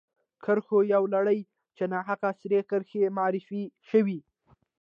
کرښو 0.43 0.77
یوه 0.93 1.07
لړۍ 1.15 1.39
چې 1.75 1.83
ناحقه 1.93 2.29
سرې 2.39 2.59
کرښې 2.69 3.13
معرفي 3.17 3.63
شوې. 3.89 4.19